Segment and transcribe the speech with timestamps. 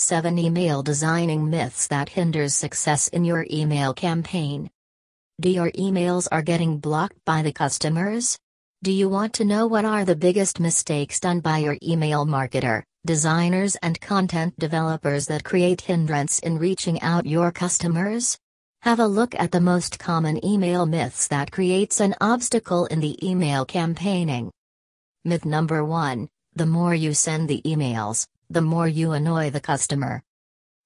[0.00, 4.70] 7 Email Designing Myths That Hinders Success in Your Email Campaign.
[5.40, 8.38] Do your emails are getting blocked by the customers?
[8.84, 12.84] Do you want to know what are the biggest mistakes done by your email marketer,
[13.06, 18.38] designers and content developers that create hindrance in reaching out your customers?
[18.82, 23.18] Have a look at the most common email myths that creates an obstacle in the
[23.28, 24.52] email campaigning.
[25.24, 30.22] Myth number 1, the more you send the emails, the more you annoy the customer.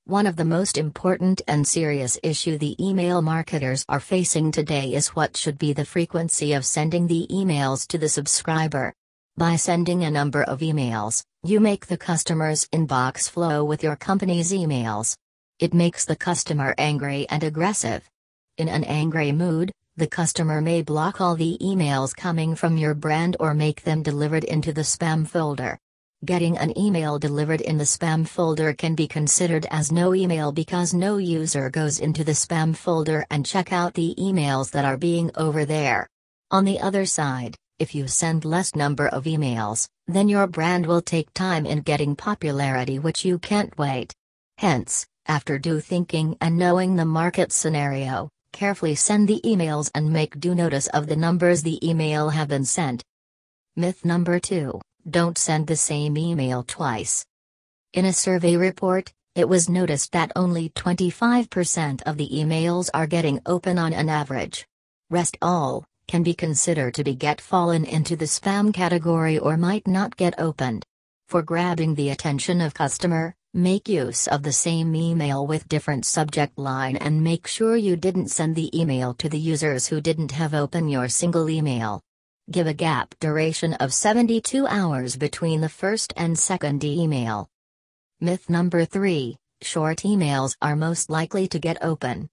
[0.04, 5.14] One of the most important and serious issue the email marketers are facing today is
[5.14, 8.92] what should be the frequency of sending the emails to the subscriber.
[9.36, 14.50] By sending a number of emails, you make the customer's inbox flow with your company's
[14.50, 15.16] emails.
[15.60, 18.02] It makes the customer angry and aggressive.
[18.58, 23.36] In an angry mood, the customer may block all the emails coming from your brand
[23.38, 25.78] or make them delivered into the spam folder.
[26.24, 30.94] Getting an email delivered in the spam folder can be considered as no email because
[30.94, 35.32] no user goes into the spam folder and check out the emails that are being
[35.36, 36.08] over there.
[36.52, 41.02] On the other side, if you send less number of emails, then your brand will
[41.02, 44.14] take time in getting popularity which you can't wait.
[44.58, 50.38] Hence, after due thinking and knowing the market scenario, carefully send the emails and make
[50.38, 53.02] due notice of the numbers the email have been sent.
[53.74, 57.24] Myth number 2 don't send the same email twice.
[57.92, 63.40] In a survey report, it was noticed that only 25% of the emails are getting
[63.46, 64.66] open on an average.
[65.10, 69.86] Rest all can be considered to be get fallen into the spam category or might
[69.86, 70.84] not get opened.
[71.28, 76.58] For grabbing the attention of customer, make use of the same email with different subject
[76.58, 80.52] line and make sure you didn't send the email to the users who didn't have
[80.52, 82.02] open your single email.
[82.50, 87.48] Give a gap duration of 72 hours between the first and second email.
[88.20, 92.28] Myth number 3 Short emails are most likely to get open.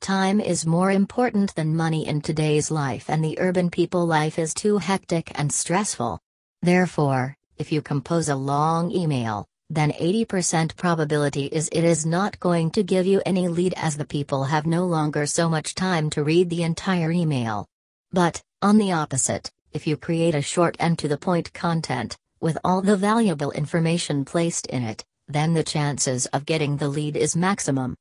[0.00, 4.54] Time is more important than money in today's life, and the urban people life is
[4.54, 6.20] too hectic and stressful.
[6.62, 12.70] Therefore, if you compose a long email, then 80% probability is it is not going
[12.72, 16.22] to give you any lead as the people have no longer so much time to
[16.22, 17.66] read the entire email.
[18.12, 22.56] But, on the opposite, if you create a short and to the point content, with
[22.64, 27.36] all the valuable information placed in it, then the chances of getting the lead is
[27.36, 27.94] maximum.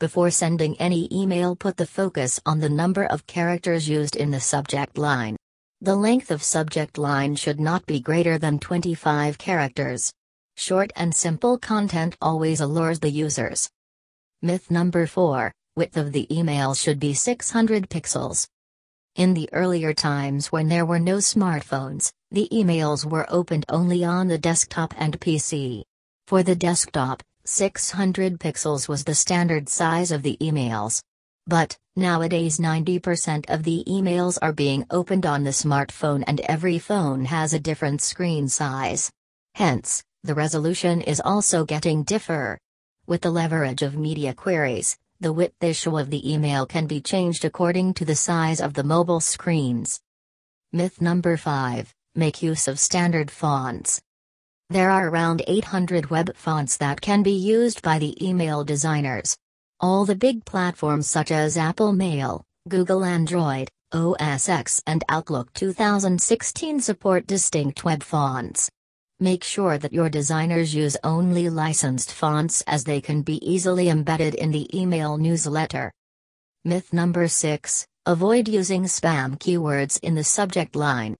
[0.00, 4.40] Before sending any email, put the focus on the number of characters used in the
[4.40, 5.36] subject line.
[5.80, 10.12] The length of subject line should not be greater than 25 characters.
[10.56, 13.70] Short and simple content always allures the users.
[14.42, 18.48] Myth number 4 Width of the email should be 600 pixels.
[19.18, 24.28] In the earlier times when there were no smartphones, the emails were opened only on
[24.28, 25.82] the desktop and PC.
[26.28, 31.02] For the desktop, 600 pixels was the standard size of the emails.
[31.48, 37.24] But, nowadays 90% of the emails are being opened on the smartphone and every phone
[37.24, 39.10] has a different screen size.
[39.56, 42.56] Hence, the resolution is also getting differ.
[43.08, 47.44] With the leverage of media queries, the width issue of the email can be changed
[47.44, 50.00] according to the size of the mobile screens.
[50.72, 54.00] Myth number 5 Make use of standard fonts.
[54.70, 59.36] There are around 800 web fonts that can be used by the email designers.
[59.80, 66.80] All the big platforms such as Apple Mail, Google Android, OS X, and Outlook 2016
[66.80, 68.68] support distinct web fonts.
[69.20, 74.34] Make sure that your designers use only licensed fonts as they can be easily embedded
[74.36, 75.92] in the email newsletter.
[76.64, 81.16] Myth number 6 Avoid using spam keywords in the subject line.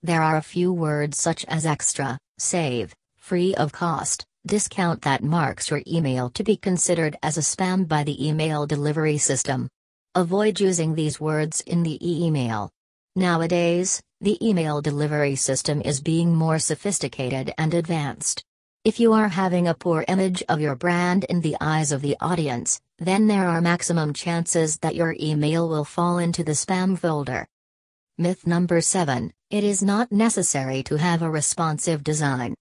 [0.00, 5.70] There are a few words such as extra, save, free of cost, discount that marks
[5.70, 9.68] your email to be considered as a spam by the email delivery system.
[10.14, 12.70] Avoid using these words in the email.
[13.16, 18.42] Nowadays, the email delivery system is being more sophisticated and advanced.
[18.84, 22.16] If you are having a poor image of your brand in the eyes of the
[22.20, 27.46] audience, then there are maximum chances that your email will fall into the spam folder.
[28.18, 32.56] Myth number 7 It is not necessary to have a responsive design.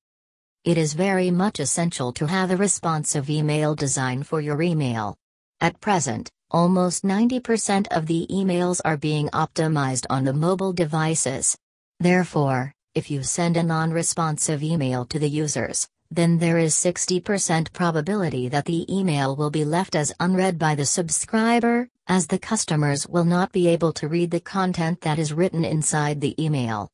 [0.63, 5.17] It is very much essential to have a responsive email design for your email.
[5.61, 11.57] At present, Almost 90% of the emails are being optimized on the mobile devices.
[11.99, 18.49] Therefore, if you send a non-responsive email to the users, then there is 60% probability
[18.49, 23.25] that the email will be left as unread by the subscriber, as the customers will
[23.25, 26.91] not be able to read the content that is written inside the email.